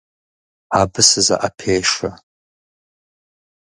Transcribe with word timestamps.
Абы 0.79 1.01
сызэӏэпешэ. 1.07 2.09